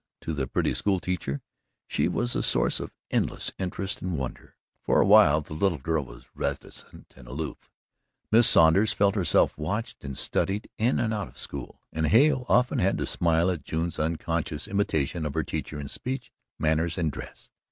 To 0.21 0.33
the 0.33 0.47
pretty 0.47 0.73
school 0.73 0.99
teacher 0.99 1.43
she 1.87 2.07
was 2.07 2.35
a 2.35 2.41
source 2.41 2.79
of 2.79 2.91
endless 3.11 3.51
interest 3.59 4.01
and 4.01 4.17
wonder, 4.17 4.55
for 4.81 5.03
while 5.03 5.41
the 5.41 5.53
little 5.53 5.77
girl 5.77 6.05
was 6.05 6.25
reticent 6.33 7.13
and 7.15 7.27
aloof, 7.27 7.69
Miss 8.31 8.49
Saunders 8.49 8.93
felt 8.93 9.13
herself 9.13 9.55
watched 9.59 10.03
and 10.03 10.17
studied 10.17 10.67
in 10.79 10.97
and 10.99 11.13
out 11.13 11.27
of 11.27 11.37
school, 11.37 11.81
and 11.93 12.07
Hale 12.07 12.47
often 12.49 12.79
had 12.79 12.97
to 12.97 13.05
smile 13.05 13.51
at 13.51 13.63
June's 13.63 13.99
unconscious 13.99 14.67
imitation 14.67 15.23
of 15.23 15.35
her 15.35 15.43
teacher 15.43 15.79
in 15.79 15.87
speech, 15.87 16.31
manners 16.57 16.97
and 16.97 17.11
dress. 17.11 17.51